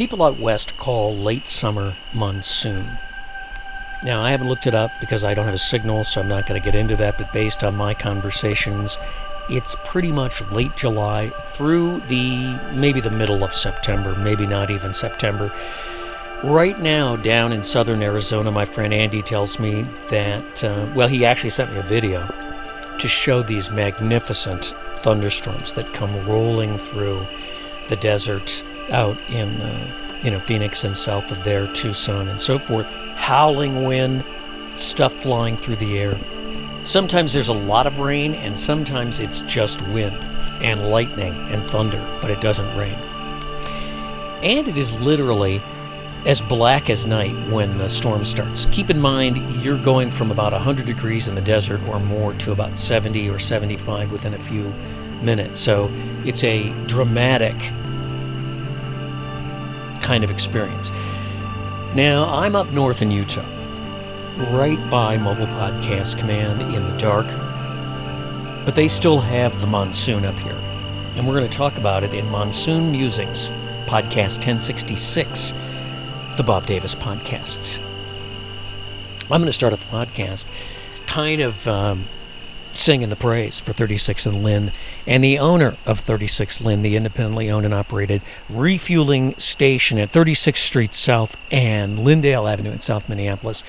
[0.00, 2.88] people out west call late summer monsoon.
[4.02, 6.46] Now, I haven't looked it up because I don't have a signal, so I'm not
[6.46, 8.98] going to get into that, but based on my conversations,
[9.50, 14.94] it's pretty much late July through the maybe the middle of September, maybe not even
[14.94, 15.52] September.
[16.42, 21.26] Right now, down in southern Arizona, my friend Andy tells me that, uh, well, he
[21.26, 22.26] actually sent me a video
[22.98, 27.26] to show these magnificent thunderstorms that come rolling through
[27.88, 32.58] the desert out in, uh, you know, Phoenix and south of there, Tucson and so
[32.58, 32.86] forth.
[33.16, 34.24] Howling wind,
[34.74, 36.18] stuff flying through the air.
[36.82, 40.16] Sometimes there's a lot of rain, and sometimes it's just wind
[40.62, 42.96] and lightning and thunder, but it doesn't rain.
[44.42, 45.60] And it is literally
[46.26, 48.66] as black as night when the storm starts.
[48.66, 52.52] Keep in mind, you're going from about 100 degrees in the desert or more to
[52.52, 54.72] about 70 or 75 within a few
[55.22, 55.58] minutes.
[55.58, 55.90] So
[56.24, 57.54] it's a dramatic
[60.10, 60.90] kind of experience.
[61.94, 63.48] Now, I'm up north in Utah
[64.50, 67.26] right by Mobile Podcast Command in the dark.
[68.64, 70.58] But they still have the monsoon up here.
[71.14, 73.50] And we're going to talk about it in Monsoon Musings,
[73.86, 75.52] podcast 1066,
[76.36, 77.80] the Bob Davis podcasts.
[79.30, 80.48] I'm going to start off the podcast
[81.06, 82.06] kind of um,
[82.76, 84.72] singing the praise for 36 and Lynn
[85.06, 90.56] and the owner of 36 Lyn, the independently owned and operated refueling station at 36th
[90.56, 93.64] Street South and Lyndale Avenue in South Minneapolis.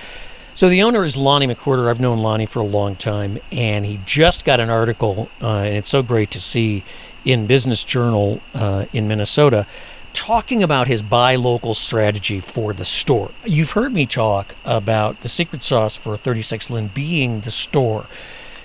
[0.54, 1.90] So the owner is Lonnie McQuirter.
[1.90, 5.76] I've known Lonnie for a long time, and he just got an article, uh, and
[5.76, 6.84] it's so great to see
[7.24, 9.66] in Business Journal uh, in Minnesota
[10.14, 13.32] talking about his buy local strategy for the store.
[13.46, 18.08] You've heard me talk about the secret sauce for 36 Lyn being the store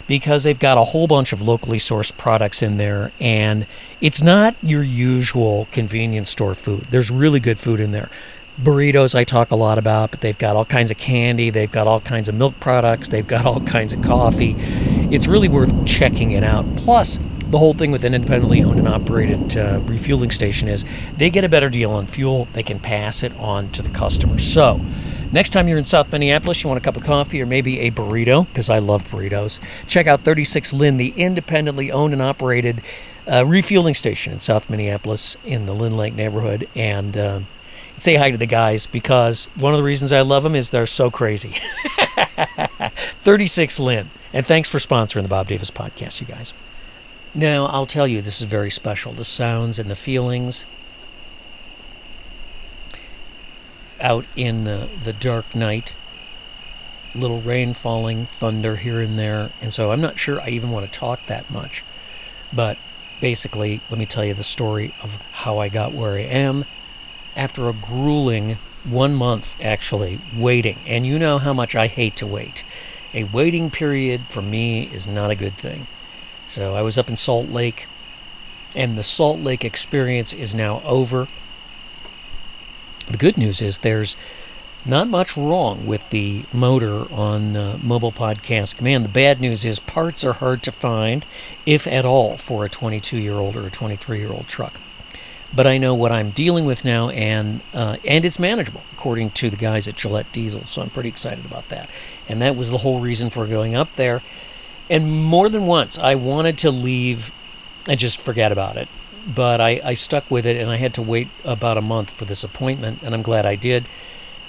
[0.07, 3.67] because they've got a whole bunch of locally sourced products in there and
[4.01, 6.85] it's not your usual convenience store food.
[6.91, 8.09] There's really good food in there
[8.61, 11.87] burritos I talk a lot about, but they've got all kinds of candy, they've got
[11.87, 14.55] all kinds of milk products, they've got all kinds of coffee.
[15.11, 16.65] It's really worth checking it out.
[16.77, 17.19] Plus,
[17.49, 20.85] the whole thing with an independently owned and operated uh, refueling station is
[21.17, 24.39] they get a better deal on fuel, they can pass it on to the customer.
[24.39, 24.81] So,
[25.33, 27.91] next time you're in South Minneapolis, you want a cup of coffee or maybe a
[27.91, 32.83] burrito, because I love burritos, check out 36 Lyn, the independently owned and operated
[33.31, 36.69] uh, refueling station in South Minneapolis in the Lyn-Lake neighborhood.
[36.75, 37.41] And uh,
[37.97, 40.87] say hi to the guys because one of the reasons I love them is they're
[40.87, 41.55] so crazy.
[42.95, 44.11] 36 Lyn.
[44.33, 46.53] And thanks for sponsoring the Bob Davis podcast, you guys.
[47.35, 49.13] Now, I'll tell you, this is very special.
[49.13, 50.65] The sounds and the feelings
[54.01, 55.95] out in the, the dark night,
[57.15, 59.51] little rain falling, thunder here and there.
[59.61, 61.85] And so I'm not sure I even want to talk that much.
[62.53, 62.79] But
[63.21, 66.65] basically, let me tell you the story of how I got where I am
[67.35, 70.79] after a grueling one month actually waiting.
[70.87, 72.65] And you know how much I hate to wait.
[73.15, 75.87] A waiting period for me is not a good thing.
[76.47, 77.87] So I was up in Salt Lake,
[78.75, 81.29] and the Salt Lake experience is now over.
[83.07, 84.17] The good news is there's
[84.85, 89.05] not much wrong with the motor on uh, Mobile Podcast Command.
[89.05, 91.25] The bad news is parts are hard to find,
[91.65, 94.75] if at all, for a 22 year old or a 23 year old truck
[95.55, 99.51] but I know what I'm dealing with now, and uh, and it's manageable according to
[99.51, 100.65] the guys at Gillette Diesel.
[100.65, 101.89] So I'm pretty excited about that.
[102.29, 104.23] And that was the whole reason for going up there.
[104.91, 107.33] And more than once, I wanted to leave
[107.89, 108.89] and just forget about it,
[109.27, 112.25] but I, I stuck with it, and I had to wait about a month for
[112.25, 113.87] this appointment, and I'm glad I did.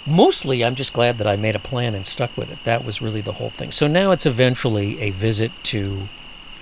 [0.05, 2.63] Mostly, I'm just glad that I made a plan and stuck with it.
[2.63, 3.71] That was really the whole thing.
[3.71, 6.07] So now it's eventually a visit to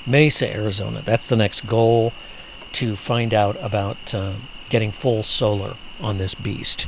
[0.06, 1.02] Mesa, Arizona.
[1.04, 2.14] That's the next goal
[2.74, 4.34] to find out about uh,
[4.70, 6.88] getting full solar on this beast.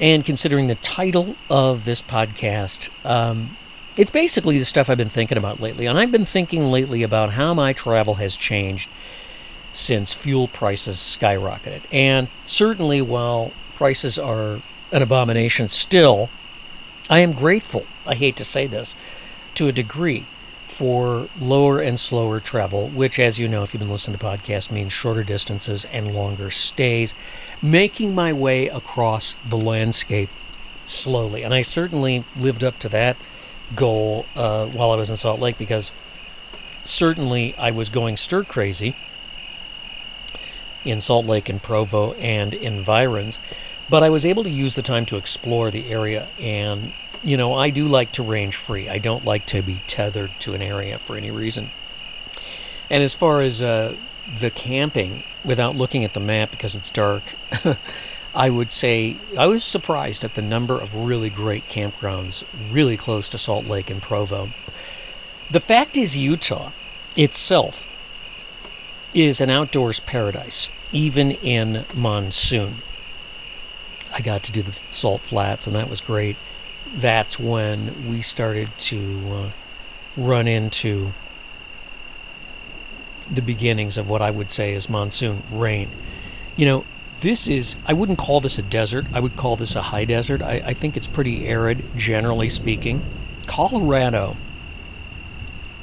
[0.00, 3.56] And considering the title of this podcast, um,
[3.96, 5.86] it's basically the stuff I've been thinking about lately.
[5.86, 8.90] And I've been thinking lately about how my travel has changed
[9.72, 11.82] since fuel prices skyrocketed.
[11.90, 16.30] And certainly, while prices are an abomination still,
[17.10, 18.94] I am grateful, I hate to say this,
[19.54, 20.26] to a degree,
[20.66, 24.24] for lower and slower travel, which, as you know, if you've been listening to the
[24.24, 27.14] podcast, means shorter distances and longer stays,
[27.60, 30.30] making my way across the landscape
[30.86, 31.42] slowly.
[31.42, 33.16] And I certainly lived up to that
[33.76, 35.92] goal uh, while I was in Salt Lake because
[36.82, 38.96] certainly I was going stir crazy
[40.84, 43.38] in Salt Lake and Provo and environs,
[43.88, 46.92] but I was able to use the time to explore the area and
[47.24, 48.88] you know, I do like to range free.
[48.88, 51.70] I don't like to be tethered to an area for any reason.
[52.90, 53.96] And as far as uh,
[54.38, 57.22] the camping, without looking at the map because it's dark,
[58.34, 63.28] I would say I was surprised at the number of really great campgrounds really close
[63.30, 64.50] to Salt Lake and Provo.
[65.50, 66.72] The fact is, Utah
[67.16, 67.86] itself
[69.14, 72.78] is an outdoors paradise, even in monsoon.
[74.14, 76.36] I got to do the salt flats, and that was great.
[76.94, 79.50] That's when we started to uh,
[80.16, 81.12] run into
[83.30, 85.90] the beginnings of what I would say is monsoon rain.
[86.56, 86.84] You know,
[87.20, 89.06] this is, I wouldn't call this a desert.
[89.12, 90.42] I would call this a high desert.
[90.42, 93.02] I, I think it's pretty arid, generally speaking.
[93.46, 94.36] Colorado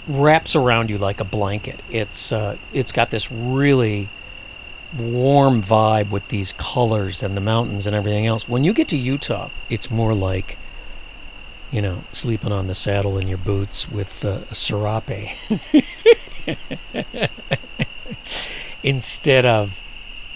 [0.09, 1.81] wraps around you like a blanket.
[1.89, 4.09] It's, uh, it's got this really
[4.97, 8.49] warm vibe with these colors and the mountains and everything else.
[8.49, 10.57] When you get to Utah, it's more like,
[11.71, 15.29] you know, sleeping on the saddle in your boots with uh, a serape
[18.83, 19.83] instead of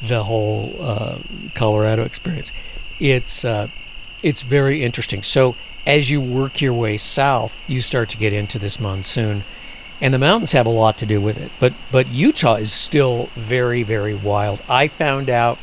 [0.01, 1.17] the whole uh,
[1.55, 2.51] Colorado experience.
[2.99, 3.69] It's uh,
[4.21, 5.23] it's very interesting.
[5.23, 5.55] So
[5.85, 9.43] as you work your way south, you start to get into this monsoon,
[10.03, 11.49] and the mountains have a lot to do with it.
[11.61, 14.61] But but Utah is still very very wild.
[14.67, 15.57] I found out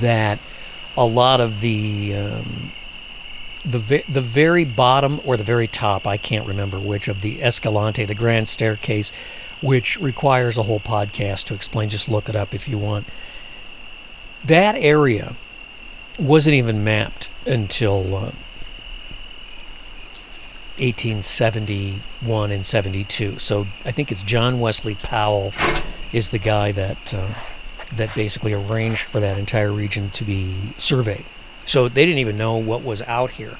[0.00, 0.40] that
[0.96, 2.72] a lot of the um,
[3.64, 8.04] the the very bottom or the very top, I can't remember which of the Escalante,
[8.04, 9.12] the grand staircase,
[9.62, 11.88] which requires a whole podcast to explain.
[11.88, 13.06] Just look it up if you want.
[14.42, 15.36] That area
[16.18, 18.32] wasn't even mapped until uh,
[20.78, 23.38] 1871 and 72.
[23.38, 25.52] So I think it's John Wesley Powell
[26.12, 27.34] is the guy that uh,
[27.92, 31.24] that basically arranged for that entire region to be surveyed.
[31.64, 33.56] So they didn't even know what was out here.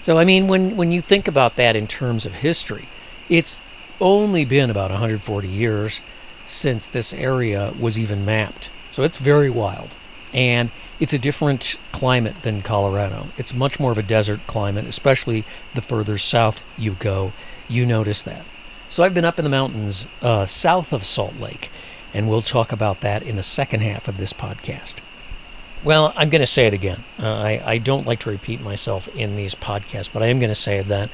[0.00, 2.88] So I mean, when when you think about that in terms of history,
[3.28, 3.60] it's
[4.00, 6.02] only been about 140 years
[6.44, 8.70] since this area was even mapped.
[8.90, 9.96] So it's very wild.
[10.34, 10.70] And
[11.00, 13.28] it's a different climate than Colorado.
[13.36, 15.44] It's much more of a desert climate, especially
[15.74, 17.32] the further south you go.
[17.68, 18.44] You notice that.
[18.88, 21.70] So I've been up in the mountains uh, south of Salt Lake,
[22.14, 25.00] and we'll talk about that in the second half of this podcast.
[25.84, 27.04] Well, I'm going to say it again.
[27.18, 30.50] Uh, I, I don't like to repeat myself in these podcasts, but I am going
[30.50, 31.10] to say that,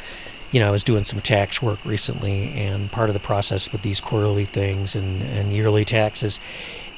[0.50, 3.82] you know, I was doing some tax work recently, and part of the process with
[3.82, 6.40] these quarterly things and, and yearly taxes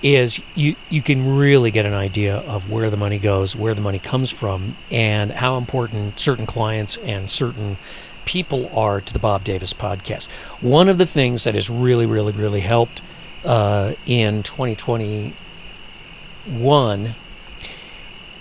[0.04, 3.80] is you, you can really get an idea of where the money goes, where the
[3.80, 7.78] money comes from, and how important certain clients and certain
[8.26, 10.30] people are to the Bob Davis podcast.
[10.60, 13.00] One of the things that has really, really, really helped
[13.44, 17.14] uh, in 2021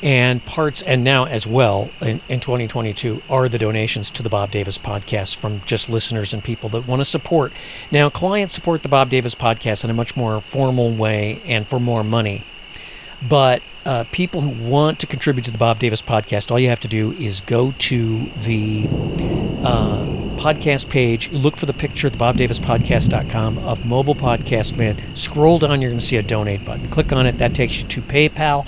[0.04, 4.52] and parts and now as well in, in 2022 are the donations to the bob
[4.52, 7.54] davis podcast from just listeners and people that want to support.
[7.90, 11.80] Now clients support the bob davis podcast in a much more formal way and for
[11.80, 12.44] more money.
[13.28, 16.82] But uh, people who want to contribute to the bob davis podcast all you have
[16.82, 18.88] to do is go to the
[19.64, 25.60] uh, podcast page look for the picture at the bobdavispodcast.com of mobile podcast man scroll
[25.60, 26.90] down you're going to see a donate button.
[26.90, 28.68] Click on it that takes you to paypal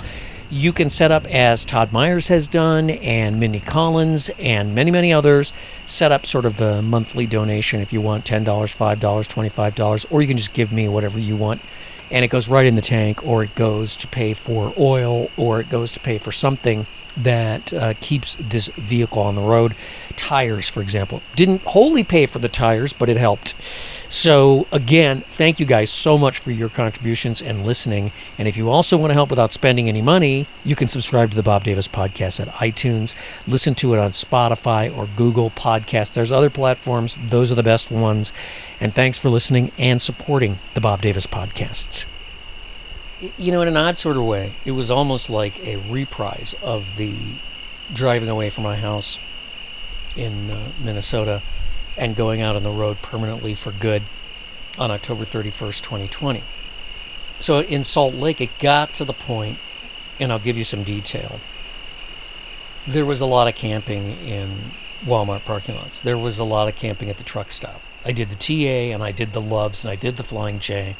[0.50, 5.12] you can set up as Todd Myers has done and Mindy Collins and many, many
[5.12, 5.52] others.
[5.84, 10.28] Set up sort of a monthly donation if you want $10, $5, $25, or you
[10.28, 11.60] can just give me whatever you want.
[12.10, 15.58] And it goes right in the tank, or it goes to pay for oil, or
[15.60, 19.74] it goes to pay for something that uh, keeps this vehicle on the road.
[20.14, 21.22] Tires, for example.
[21.34, 23.54] Didn't wholly pay for the tires, but it helped.
[24.08, 28.12] So, again, thank you guys so much for your contributions and listening.
[28.38, 31.36] And if you also want to help without spending any money, you can subscribe to
[31.36, 33.14] the Bob Davis Podcast at iTunes,
[33.46, 36.14] listen to it on Spotify or Google Podcasts.
[36.14, 38.32] There's other platforms, those are the best ones.
[38.80, 42.06] And thanks for listening and supporting the Bob Davis Podcasts
[43.38, 46.96] you know, in an odd sort of way, it was almost like a reprise of
[46.96, 47.16] the
[47.92, 49.18] driving away from my house
[50.16, 51.42] in uh, Minnesota
[51.96, 54.02] and going out on the road permanently for good
[54.78, 56.42] on October 31st, 2020.
[57.38, 59.58] So in Salt Lake, it got to the point,
[60.18, 61.40] and I'll give you some detail.
[62.86, 64.72] There was a lot of camping in
[65.04, 66.00] Walmart parking lots.
[66.00, 67.80] There was a lot of camping at the truck stop.
[68.04, 70.96] I did the TA and I did the Loves and I did the Flying J.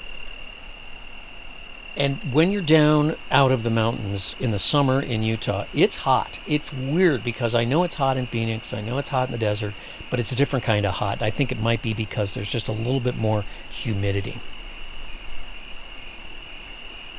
[1.96, 6.40] And when you're down out of the mountains in the summer in Utah, it's hot.
[6.46, 9.38] It's weird because I know it's hot in Phoenix, I know it's hot in the
[9.38, 9.72] desert,
[10.10, 11.22] but it's a different kind of hot.
[11.22, 14.38] I think it might be because there's just a little bit more humidity.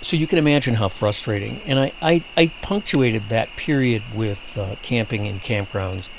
[0.01, 1.59] So you can imagine how frustrating.
[1.65, 6.09] And I, I, I punctuated that period with uh, camping in campgrounds,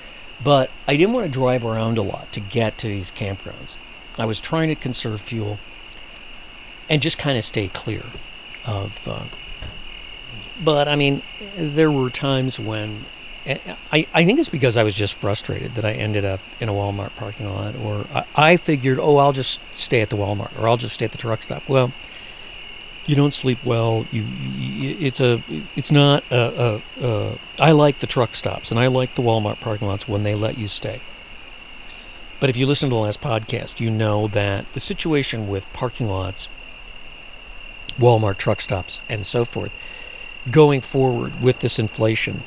[0.43, 3.79] but I didn't want to drive around a lot to get to these campgrounds.
[4.19, 5.61] I was trying to conserve fuel
[6.89, 8.03] and just kind of stay clear
[8.69, 9.25] of uh,
[10.63, 11.23] but I mean,
[11.57, 13.05] there were times when
[13.47, 16.73] I, I think it's because I was just frustrated that I ended up in a
[16.73, 20.69] Walmart parking lot, or I, I figured, oh, I'll just stay at the Walmart, or
[20.69, 21.67] I'll just stay at the truck stop.
[21.69, 21.93] Well,
[23.07, 24.05] you don't sleep well.
[24.11, 25.43] You, you it's a,
[25.77, 27.39] it's not a, a, a.
[27.59, 30.59] I like the truck stops, and I like the Walmart parking lots when they let
[30.59, 31.01] you stay.
[32.41, 36.09] But if you listen to the last podcast, you know that the situation with parking
[36.09, 36.51] lots,
[37.99, 39.73] Walmart truck stops, and so forth,
[40.51, 42.43] going forward with this inflation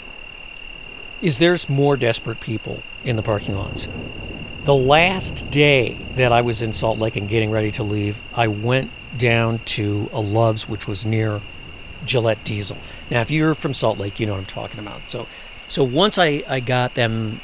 [1.21, 3.87] is there's more desperate people in the parking lots.
[4.63, 8.47] The last day that I was in Salt Lake and getting ready to leave, I
[8.47, 11.41] went down to a Love's, which was near
[12.05, 12.77] Gillette Diesel.
[13.09, 15.09] Now, if you're from Salt Lake, you know what I'm talking about.
[15.09, 15.27] So,
[15.67, 17.41] so once I, I got them,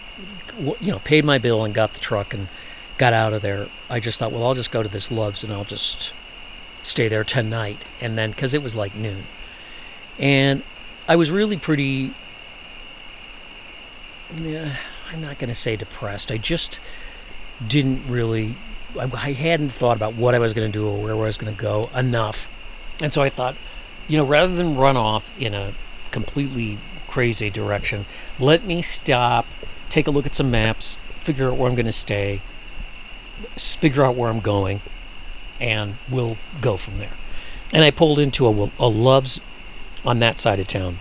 [0.60, 2.48] you know, paid my bill and got the truck and
[2.98, 5.52] got out of there, I just thought, well, I'll just go to this Love's and
[5.52, 6.14] I'll just
[6.88, 7.86] stay there tonight.
[8.02, 9.26] And then, because it was like noon.
[10.20, 10.64] And
[11.08, 12.14] I was really pretty
[14.36, 14.76] yeah,
[15.12, 16.32] I'm not going to say depressed.
[16.32, 16.80] I just
[17.66, 18.56] didn't really,
[19.00, 21.38] I, I hadn't thought about what I was going to do or where I was
[21.38, 22.50] going to go enough.
[23.02, 23.56] And so I thought,
[24.08, 25.74] you know, rather than run off in a
[26.12, 26.78] completely
[27.08, 28.06] crazy direction,
[28.40, 29.46] let me stop,
[29.90, 32.42] take a look at some maps, figure out where I'm going to stay,
[33.56, 34.82] figure out where I'm going,
[35.60, 37.14] and we'll go from there.
[37.74, 39.42] And I pulled into a, a Love's
[40.06, 41.00] on that side of town.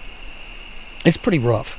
[1.04, 1.78] It's pretty rough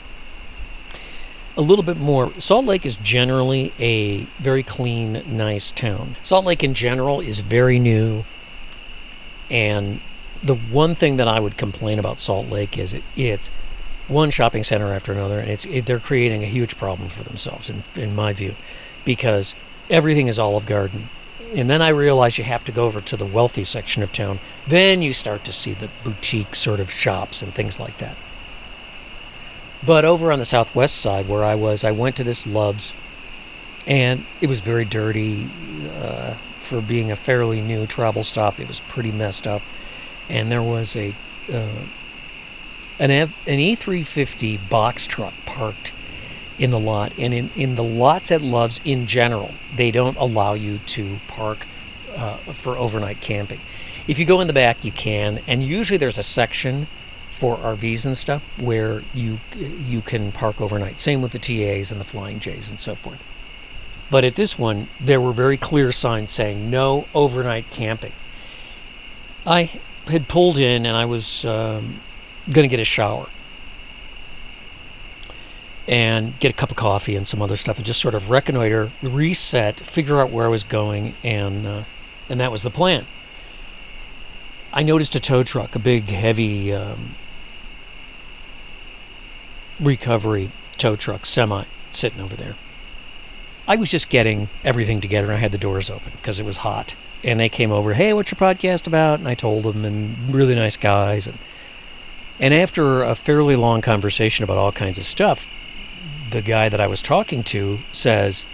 [1.58, 2.32] a little bit more.
[2.40, 6.16] Salt Lake is generally a very clean, nice town.
[6.22, 8.24] Salt Lake in general is very new.
[9.50, 10.02] And
[10.44, 13.50] the one thing that I would complain about Salt Lake is it, it's
[14.08, 17.70] one shopping center after another, and it's it, they're creating a huge problem for themselves,
[17.70, 18.56] in, in my view,
[19.04, 19.56] because
[19.90, 21.10] everything is Olive Garden.
[21.56, 24.40] And then I realize you have to go over to the wealthy section of town.
[24.68, 28.18] Then you start to see the boutique sort of shops and things like that.
[29.86, 32.94] But over on the southwest side where I was, I went to this Love's,
[33.86, 35.50] and it was very dirty
[36.02, 38.60] uh, for being a fairly new travel stop.
[38.60, 39.62] It was pretty messed up,
[40.28, 41.16] and there was a
[41.52, 41.86] uh,
[43.00, 45.94] an an E350 box truck parked
[46.60, 50.54] in the lot, and in in the lots at Love's in general, they don't allow
[50.54, 51.66] you to park
[52.16, 53.62] uh, for overnight camping.
[54.08, 56.88] If you go in the back, you can, and usually there's a section
[57.32, 61.00] for RVs and stuff where you you can park overnight.
[61.00, 63.22] Same with the TAs and the Flying J's and so forth.
[64.10, 68.14] But at this one, there were very clear signs saying no overnight camping.
[69.46, 72.00] I had pulled in and I was um,
[72.50, 73.28] going to get a shower
[75.88, 78.92] and get a cup of coffee and some other stuff and just sort of reconnoiter,
[79.02, 81.84] reset, figure out where I was going, and uh,
[82.30, 83.06] and that was the plan.
[84.74, 87.16] I noticed a tow truck, a big, heavy um,
[89.80, 92.56] recovery tow truck semi sitting over there.
[93.68, 96.58] I was just getting everything together and I had the doors open because it was
[96.58, 96.96] hot.
[97.24, 99.20] And they came over, hey, what's your podcast about?
[99.20, 101.28] And I told them, and really nice guys.
[101.28, 101.38] And,
[102.40, 105.50] and after a fairly long conversation about all kinds of stuff,
[106.32, 108.46] the guy that I was talking to says,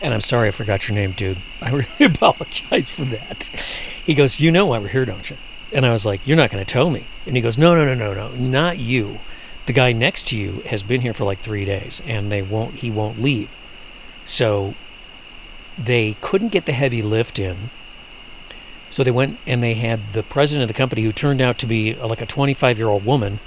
[0.00, 1.38] and I'm sorry I forgot your name, dude.
[1.62, 3.44] I really apologize for that.
[4.04, 5.36] He goes, You know why we're here, don't you?
[5.72, 7.06] And I was like, You're not going to tell me.
[7.26, 9.18] And he goes, No, no, no, no, no, not you
[9.68, 12.76] the guy next to you has been here for like three days and they won't
[12.76, 13.54] he won't leave
[14.24, 14.72] so
[15.76, 17.68] they couldn't get the heavy lift in
[18.88, 21.66] so they went and they had the president of the company who turned out to
[21.66, 23.40] be uh, like a 25 year old woman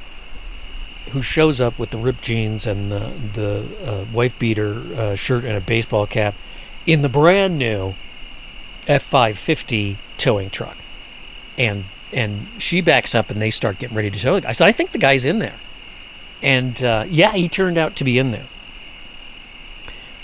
[1.09, 5.43] who shows up with the ripped jeans and the the uh, wife beater uh, shirt
[5.43, 6.35] and a baseball cap
[6.85, 7.93] in the brand new
[8.85, 10.77] F550 towing truck
[11.57, 14.35] and and she backs up and they start getting ready to tow.
[14.45, 15.55] I said, I think the guy's in there.
[16.41, 18.47] And uh, yeah, he turned out to be in there.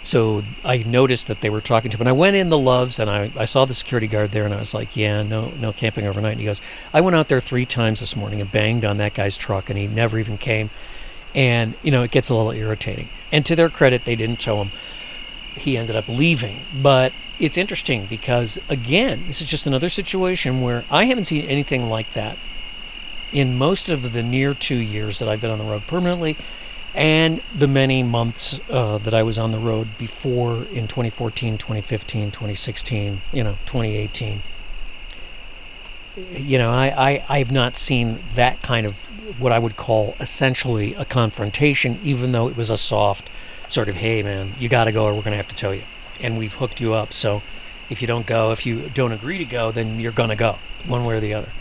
[0.08, 2.04] So I noticed that they were talking to him.
[2.04, 4.54] And I went in the Loves and I, I saw the security guard there and
[4.54, 6.32] I was like, yeah, no, no camping overnight.
[6.32, 6.62] And he goes,
[6.94, 9.78] I went out there three times this morning and banged on that guy's truck and
[9.78, 10.70] he never even came.
[11.36, 13.10] And, you know, it gets a little irritating.
[13.34, 14.72] And to their credit, they didn't tow him.
[15.56, 16.62] He ended up leaving.
[16.74, 21.90] But it's interesting because, again, this is just another situation where I haven't seen anything
[21.90, 22.38] like that
[23.34, 26.38] in most of the near two years that I've been on the road permanently
[26.94, 32.32] and the many months uh, that I was on the road before in 2014, 2015,
[32.32, 34.42] 2016, you know, 2018.
[36.34, 39.08] You know, I, I, I've not seen that kind of
[39.40, 43.30] what I would call essentially a confrontation, even though it was a soft
[43.68, 45.76] sort of, hey, man, you got to go or we're going to have to tell
[45.76, 45.84] you.
[46.20, 47.14] And we've hooked you up.
[47.14, 47.44] So
[47.90, 50.58] if you don't go, if you don't agree to go, then you're going to go
[50.88, 51.52] one way or the other.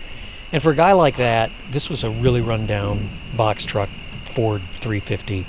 [0.53, 3.89] And for a guy like that, this was a really rundown box truck,
[4.37, 5.47] Ford 350.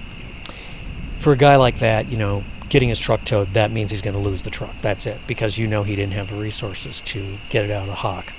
[1.18, 4.14] For a guy like that, you know, getting his truck towed, that means he's going
[4.14, 4.78] to lose the truck.
[4.78, 7.96] That's it, because you know he didn't have the resources to get it out of
[7.96, 8.32] hock.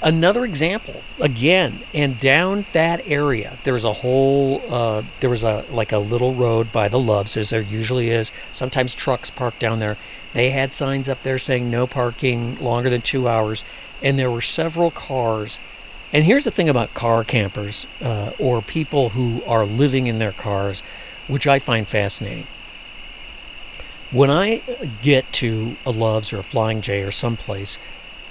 [0.00, 5.66] Another example, again, and down that area, there was a whole, uh, there was a
[5.70, 8.32] like a little road by the Loves, as there usually is.
[8.50, 9.98] Sometimes trucks park down there.
[10.32, 13.62] They had signs up there saying no parking longer than two hours,
[14.02, 15.60] and there were several cars.
[16.12, 20.32] And here's the thing about car campers uh, or people who are living in their
[20.32, 20.82] cars,
[21.26, 22.46] which I find fascinating.
[24.10, 24.62] When I
[25.00, 27.78] get to a Love's or a Flying J or someplace,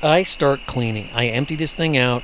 [0.03, 1.07] I start cleaning.
[1.13, 2.21] I empty this thing out.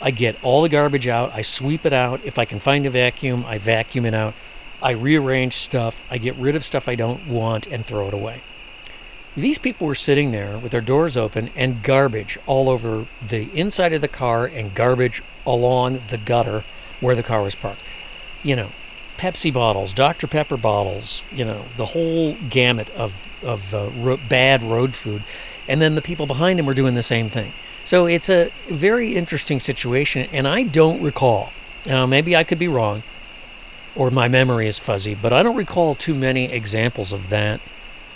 [0.00, 1.32] I get all the garbage out.
[1.34, 2.20] I sweep it out.
[2.24, 4.34] If I can find a vacuum, I vacuum it out.
[4.80, 6.02] I rearrange stuff.
[6.08, 8.42] I get rid of stuff I don't want and throw it away.
[9.36, 13.92] These people were sitting there with their doors open and garbage all over the inside
[13.92, 16.64] of the car and garbage along the gutter
[17.00, 17.82] where the car was parked.
[18.42, 18.68] You know,
[19.16, 20.26] Pepsi bottles, Dr.
[20.26, 25.22] Pepper bottles, you know, the whole gamut of, of uh, ro- bad road food
[25.70, 27.52] and then the people behind him were doing the same thing.
[27.84, 31.52] So it's a very interesting situation, and I don't recall.
[31.86, 33.04] you Now, maybe I could be wrong,
[33.94, 37.60] or my memory is fuzzy, but I don't recall too many examples of that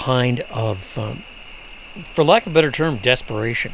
[0.04, 1.22] kind of, um,
[2.04, 3.72] for lack of a better term, desperation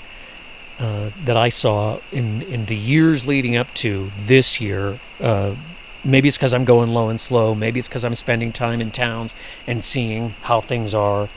[0.79, 5.01] uh, that I saw in in the years leading up to this year.
[5.21, 5.57] Uh,
[6.05, 7.55] maybe it's because I'm going low and slow.
[7.55, 9.35] Maybe it's because I'm spending time in towns
[9.67, 11.29] and seeing how things are.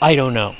[0.00, 0.54] I don't know.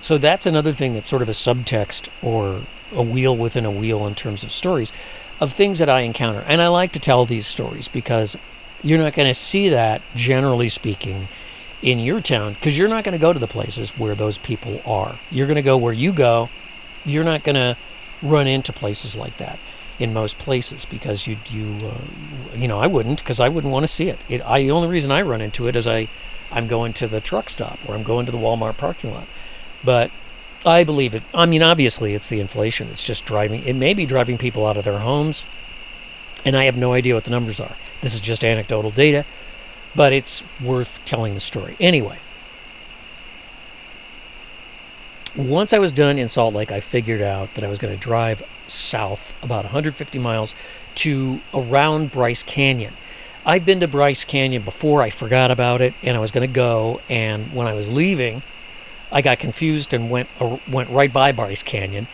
[0.00, 2.62] So that's another thing that's sort of a subtext or
[2.92, 4.92] a wheel within a wheel in terms of stories
[5.40, 6.44] of things that I encounter.
[6.48, 8.36] And I like to tell these stories because
[8.82, 11.28] you're not going to see that, generally speaking,
[11.82, 14.80] in your town because you're not going to go to the places where those people
[14.86, 15.18] are.
[15.30, 16.48] You're going to go where you go.
[17.04, 17.76] You're not going to
[18.22, 19.58] run into places like that
[19.98, 23.82] in most places because you you uh, you know I wouldn't because I wouldn't want
[23.82, 24.24] to see it.
[24.28, 26.08] it I, the only reason I run into it is I
[26.50, 29.26] I'm going to the truck stop or I'm going to the Walmart parking lot.
[29.84, 30.10] But
[30.64, 31.22] I believe it.
[31.34, 32.88] I mean, obviously, it's the inflation.
[32.88, 35.44] It's just driving, it may be driving people out of their homes.
[36.44, 37.76] And I have no idea what the numbers are.
[38.00, 39.24] This is just anecdotal data,
[39.94, 41.76] but it's worth telling the story.
[41.80, 42.18] Anyway,
[45.36, 47.98] once I was done in Salt Lake, I figured out that I was going to
[47.98, 50.54] drive south about 150 miles
[50.96, 52.94] to around Bryce Canyon.
[53.44, 56.52] I've been to Bryce Canyon before, I forgot about it, and I was going to
[56.52, 57.00] go.
[57.08, 58.42] And when I was leaving,
[59.10, 60.28] I got confused and went
[60.68, 62.06] went right by Bryce Canyon.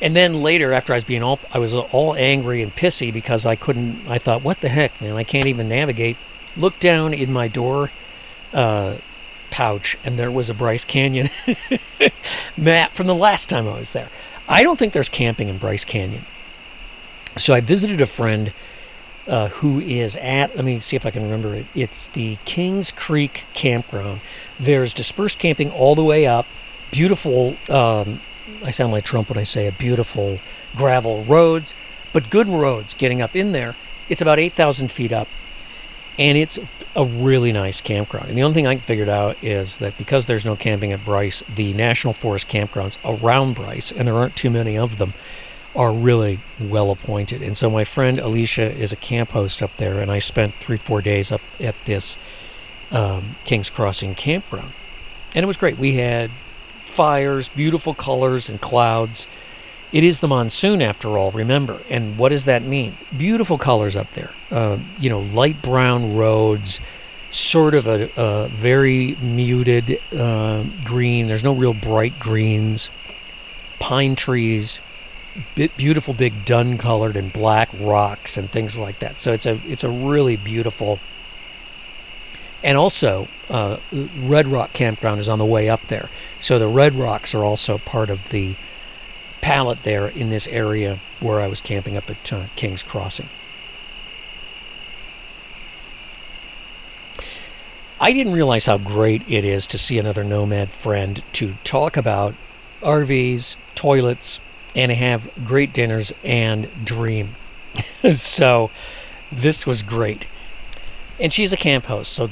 [0.00, 3.46] And then later, after I was being all, I was all angry and pissy because
[3.46, 4.08] I couldn't.
[4.08, 5.14] I thought, what the heck, man?
[5.14, 6.16] I can't even navigate.
[6.56, 7.90] Looked down in my door
[8.52, 8.96] uh,
[9.50, 11.28] pouch, and there was a Bryce Canyon
[12.56, 14.08] map from the last time I was there.
[14.48, 16.24] I don't think there's camping in Bryce Canyon.
[17.36, 18.52] So I visited a friend
[19.26, 21.66] uh, who is at, let me see if I can remember it.
[21.74, 24.20] It's the Kings Creek Campground.
[24.58, 26.46] There's dispersed camping all the way up,
[26.90, 28.20] beautiful, um,
[28.64, 30.38] I sound like Trump when I say a beautiful
[30.76, 31.74] gravel roads,
[32.12, 33.76] but good roads getting up in there.
[34.08, 35.28] It's about 8,000 feet up,
[36.22, 36.60] and it's
[36.94, 38.28] a really nice campground.
[38.28, 41.42] And the only thing I figured out is that because there's no camping at Bryce,
[41.52, 45.14] the National Forest campgrounds around Bryce, and there aren't too many of them,
[45.74, 47.42] are really well appointed.
[47.42, 50.76] And so my friend Alicia is a camp host up there, and I spent three,
[50.76, 52.16] four days up at this
[52.92, 54.72] um, King's Crossing campground.
[55.34, 55.76] And it was great.
[55.76, 56.30] We had
[56.84, 59.26] fires, beautiful colors, and clouds.
[59.92, 61.80] It is the monsoon, after all, remember.
[61.90, 62.96] And what does that mean?
[63.16, 64.30] Beautiful colors up there.
[64.50, 66.80] Uh, you know, light brown roads,
[67.28, 71.28] sort of a, a very muted uh, green.
[71.28, 72.90] There's no real bright greens.
[73.80, 74.80] Pine trees,
[75.76, 79.20] beautiful big dun colored and black rocks and things like that.
[79.20, 81.00] So it's a it's a really beautiful.
[82.62, 83.78] And also, uh,
[84.20, 86.08] Red Rock Campground is on the way up there.
[86.38, 88.54] So the Red Rocks are also part of the
[89.42, 93.28] palette there in this area where I was camping up at uh, King's Crossing.
[98.00, 102.34] I didn't realize how great it is to see another nomad friend to talk about
[102.80, 104.40] RVs, toilets,
[104.74, 107.36] and have great dinners and dream.
[108.12, 108.70] so
[109.30, 110.26] this was great.
[111.20, 112.30] And she's a camp host, so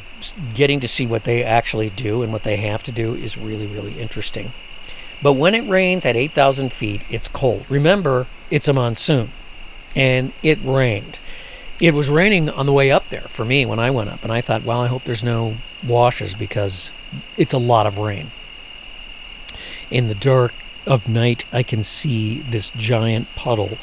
[0.55, 3.69] getting to see what they actually do and what they have to do is really,
[3.69, 4.53] really interesting.
[5.23, 7.67] But when it rains at 8,000 feet, it's cold.
[7.69, 9.31] Remember, it's a monsoon,
[9.95, 11.19] and it rained.
[11.81, 14.33] It was raining on the way up there for me when I went up, and
[14.33, 15.57] I thought, well, I hope there's no
[15.87, 16.93] washes because
[17.37, 18.31] it's a lot of rain.
[19.91, 20.53] In the dark,
[20.87, 23.79] of night, I can see this giant puddle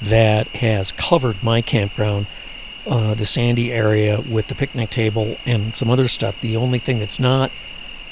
[0.00, 2.26] that has covered my campground,
[2.86, 6.40] uh, the sandy area with the picnic table and some other stuff.
[6.40, 7.50] The only thing that's not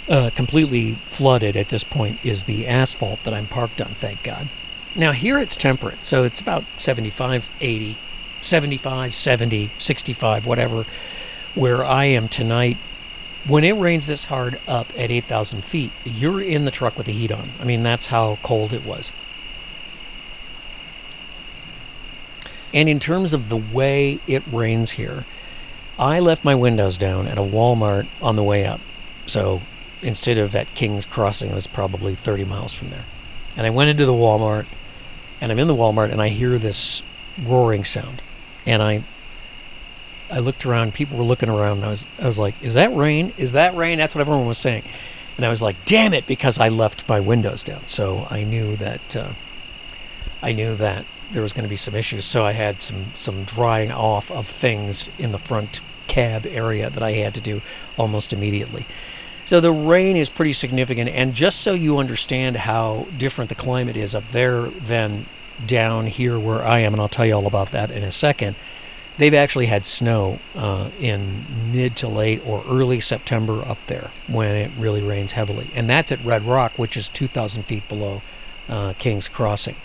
[0.09, 4.49] uh, completely flooded at this point is the asphalt that I'm parked on, thank God.
[4.95, 7.99] Now, here it's temperate, so it's about 75, 80,
[8.41, 10.87] 75, 70, 65, whatever.
[11.55, 12.77] Where I am tonight,
[13.47, 17.13] when it rains this hard up at 8,000 feet, you're in the truck with the
[17.13, 17.51] heat on.
[17.61, 19.13] I mean, that's how cold it was.
[22.75, 25.25] And in terms of the way it rains here,
[25.99, 28.81] I left my windows down at a Walmart on the way up.
[29.27, 29.63] So
[30.03, 33.05] instead of at King's Crossing, it was probably 30 miles from there.
[33.57, 34.67] And I went into the Walmart,
[35.41, 37.03] and I'm in the Walmart, and I hear this
[37.43, 38.23] roaring sound.
[38.67, 39.03] And I
[40.31, 42.95] I looked around, people were looking around, and I was I was like, "Is that
[42.95, 43.33] rain?
[43.37, 44.83] Is that rain?" That's what everyone was saying.
[45.37, 48.77] And I was like, "Damn it!" Because I left my windows down, so I knew
[48.77, 49.31] that uh,
[50.43, 52.25] I knew that there was going to be some issues.
[52.25, 57.03] So I had some some drying off of things in the front cab area that
[57.03, 57.63] I had to do
[57.97, 58.87] almost immediately.
[59.47, 63.97] So the rain is pretty significant, and just so you understand how different the climate
[63.97, 65.27] is up there than
[65.65, 68.57] down here where I am, and I'll tell you all about that in a second.
[69.19, 74.57] They've actually had snow uh, in mid to late or early September up there when
[74.57, 78.23] it really rains heavily, and that's at Red Rock, which is 2,000 feet below
[78.69, 79.77] uh, King's Crossing.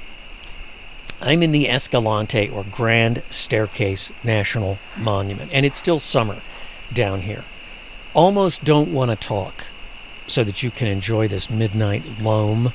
[1.21, 6.41] I'm in the Escalante or Grand Staircase National Monument, and it's still summer
[6.91, 7.45] down here.
[8.13, 9.65] Almost don't want to talk
[10.27, 12.73] so that you can enjoy this midnight loam.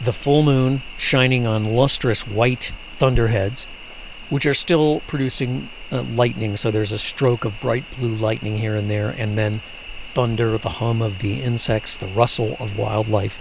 [0.00, 3.66] The full moon shining on lustrous white thunderheads,
[4.30, 6.56] which are still producing uh, lightning.
[6.56, 9.60] So there's a stroke of bright blue lightning here and there, and then
[9.96, 13.38] thunder, the hum of the insects, the rustle of wildlife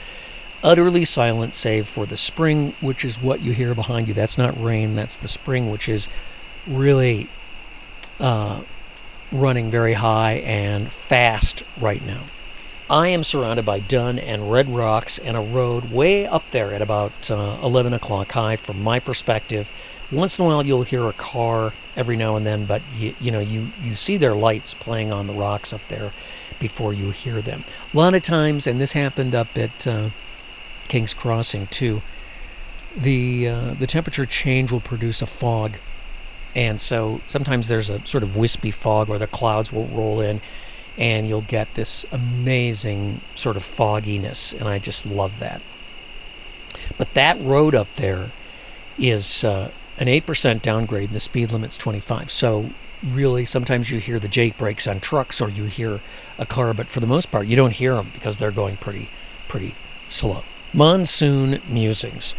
[0.64, 4.14] utterly silent save for the spring, which is what you hear behind you.
[4.14, 6.08] That's not rain, that's the spring, which is
[6.66, 7.30] really
[8.20, 8.64] uh,
[9.32, 12.24] running very high and fast right now.
[12.90, 16.82] I am surrounded by dun and red rocks and a road way up there at
[16.82, 19.70] about uh, 11 o'clock high from my perspective.
[20.10, 23.30] Once in a while, you'll hear a car every now and then, but you, you
[23.30, 26.14] know you you see their lights playing on the rocks up there
[26.60, 27.66] before you hear them.
[27.94, 30.12] A lot of times, and this happened up at uh,
[30.88, 32.02] King's Crossing too,
[32.96, 35.78] the uh, the temperature change will produce a fog,
[36.58, 40.42] and so sometimes there's a sort of wispy fog, or the clouds will roll in,
[40.98, 45.62] and you'll get this amazing sort of fogginess, and I just love that.
[46.98, 48.32] But that road up there
[48.98, 52.32] is uh, an eight percent downgrade, and the speed limit's 25.
[52.32, 52.72] So
[53.04, 56.02] really, sometimes you hear the jake brakes on trucks, or you hear
[56.40, 59.12] a car, but for the most part, you don't hear them because they're going pretty
[59.48, 59.76] pretty
[60.10, 60.44] slow.
[60.74, 62.34] Monsoon Musings.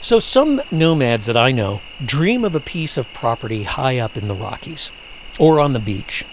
[0.00, 4.28] So, some nomads that I know dream of a piece of property high up in
[4.28, 4.92] the Rockies,
[5.40, 6.24] or on the beach,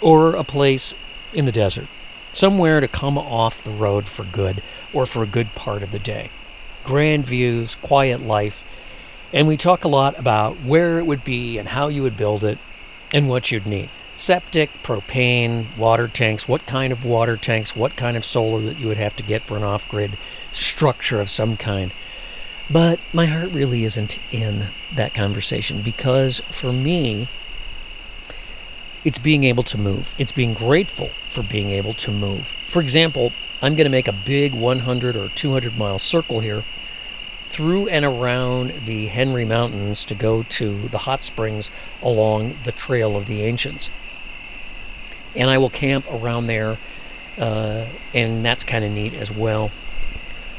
[0.00, 0.94] or a place
[1.32, 1.86] in the desert,
[2.32, 4.60] somewhere to come off the road for good
[4.92, 6.30] or for a good part of the day.
[6.82, 8.64] Grand views, quiet life,
[9.32, 12.42] and we talk a lot about where it would be and how you would build
[12.42, 12.58] it
[13.12, 18.16] and what you'd need septic, propane, water tanks, what kind of water tanks, what kind
[18.16, 20.18] of solar that you would have to get for an off grid
[20.50, 21.92] structure of some kind.
[22.70, 27.28] But my heart really isn't in that conversation because for me,
[29.04, 30.14] it's being able to move.
[30.18, 32.48] It's being grateful for being able to move.
[32.66, 36.64] For example, I'm going to make a big 100 or 200 mile circle here
[37.46, 41.70] through and around the Henry Mountains to go to the hot springs
[42.02, 43.90] along the Trail of the Ancients
[45.34, 46.78] and I will camp around there,
[47.38, 49.70] uh, and that's kind of neat as well.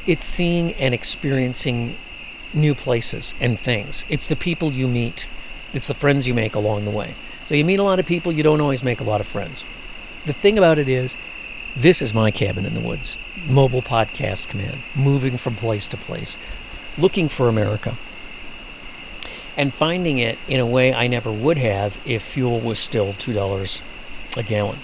[0.06, 1.96] It's seeing and experiencing
[2.52, 4.06] new places and things.
[4.08, 5.28] It's the people you meet,
[5.72, 7.14] it's the friends you make along the way.
[7.44, 9.64] So you meet a lot of people, you don't always make a lot of friends.
[10.26, 11.16] The thing about it is,
[11.76, 16.36] this is my cabin in the woods, mobile podcast command, moving from place to place,
[16.98, 17.96] looking for America,
[19.56, 23.82] and finding it in a way I never would have if fuel was still $2
[24.36, 24.78] a gallon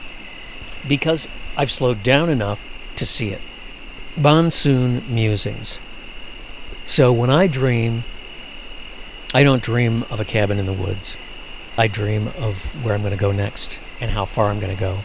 [0.86, 2.64] because I've slowed down enough
[2.96, 3.40] to see it.
[4.18, 5.78] Monsoon musings.
[6.86, 8.04] So when I dream,
[9.34, 11.18] I don't dream of a cabin in the woods.
[11.76, 14.80] I dream of where I'm going to go next and how far I'm going to
[14.80, 15.00] go.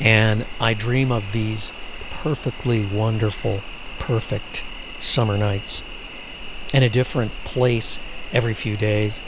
[0.00, 1.70] And I dream of these
[2.10, 3.60] perfectly wonderful,
[3.98, 4.64] perfect
[4.98, 5.82] summer nights
[6.72, 8.00] in a different place
[8.32, 9.22] every few days.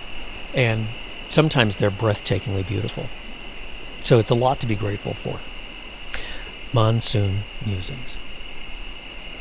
[0.54, 0.86] And
[1.28, 3.08] sometimes they're breathtakingly beautiful.
[4.00, 5.38] So it's a lot to be grateful for.
[6.72, 8.16] Monsoon Musings.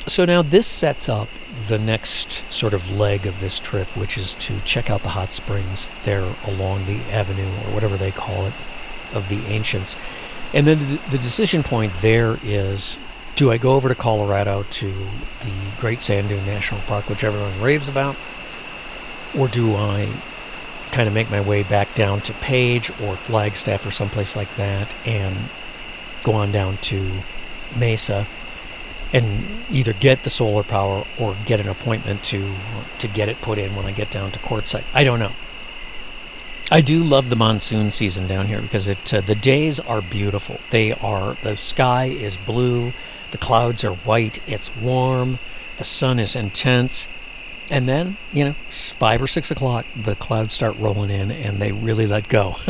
[0.07, 1.29] So now this sets up
[1.67, 5.31] the next sort of leg of this trip, which is to check out the hot
[5.31, 8.53] springs there along the avenue or whatever they call it
[9.13, 9.95] of the ancients.
[10.53, 12.97] And then the, decision point there is
[13.35, 14.91] do I go over to Colorado to
[15.41, 18.15] the Great Sand Dune National Park, which everyone raves about,
[19.37, 20.11] or do I
[20.91, 24.93] kind of make my way back down to Page or Flagstaff or someplace like that
[25.05, 25.37] and
[26.23, 27.11] go on down to
[27.75, 28.27] Mesa
[29.13, 32.55] and either get the solar power or get an appointment to
[32.99, 34.83] to get it put in when I get down to Quartzsite.
[34.93, 35.31] I don't know.
[36.73, 40.59] I do love the monsoon season down here because it uh, the days are beautiful.
[40.69, 42.93] They are the sky is blue,
[43.31, 45.39] the clouds are white, it's warm,
[45.77, 47.09] the sun is intense,
[47.69, 51.73] and then you know five or six o'clock the clouds start rolling in and they
[51.73, 52.55] really let go.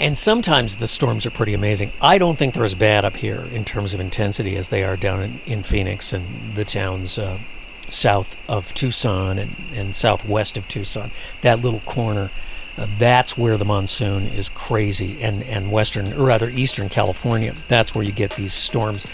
[0.00, 1.92] And sometimes the storms are pretty amazing.
[2.00, 4.96] I don't think they're as bad up here in terms of intensity as they are
[4.96, 7.38] down in, in Phoenix and the towns uh,
[7.86, 11.10] south of Tucson and, and southwest of Tucson.
[11.42, 12.30] That little corner,
[12.78, 15.20] uh, that's where the monsoon is crazy.
[15.20, 19.06] And, and western, or rather eastern California, that's where you get these storms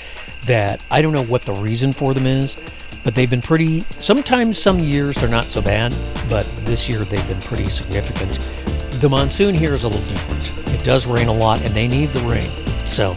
[0.42, 2.54] that I don't know what the reason for them is,
[3.02, 5.92] but they've been pretty, sometimes some years they're not so bad,
[6.30, 8.75] but this year they've been pretty significant.
[9.00, 10.74] The monsoon here is a little different.
[10.74, 12.48] It does rain a lot, and they need the rain.
[12.86, 13.14] So,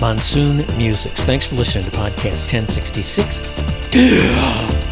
[0.00, 1.24] monsoon musics.
[1.24, 4.87] Thanks for listening to podcast 1066.